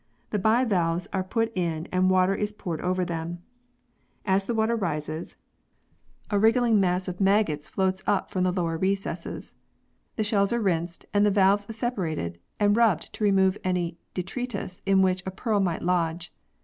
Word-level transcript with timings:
The 0.31 0.39
bivalves 0.39 1.07
are 1.13 1.23
put 1.23 1.55
in 1.55 1.87
and 1.91 2.09
water 2.09 2.33
is 2.33 2.51
poured 2.51 2.81
over 2.81 3.05
them. 3.05 3.43
As 4.25 4.47
the 4.47 4.55
water 4.55 4.75
rises, 4.75 5.33
a 5.33 5.33
D. 5.33 5.37
6 5.37 5.37
82 5.37 5.37
PEARLS 5.37 6.41
[CH. 6.41 6.43
wriggling 6.43 6.79
mass 6.79 7.07
of 7.07 7.21
maggots 7.21 7.67
floats 7.67 8.01
up 8.07 8.31
from 8.31 8.43
the 8.43 8.51
lower 8.51 8.79
recesses. 8.79 9.53
The 10.15 10.23
shells 10.23 10.51
are 10.51 10.59
rinsed, 10.59 11.05
and 11.13 11.23
the 11.23 11.29
valves 11.29 11.67
separated 11.77 12.39
and 12.59 12.75
rubbed 12.75 13.13
to 13.13 13.23
remove 13.23 13.59
any 13.63 13.99
detritus 14.15 14.81
in 14.87 15.03
which 15.03 15.21
a 15.23 15.29
pearl 15.29 15.59
might 15.59 15.83
lodge. 15.83 16.33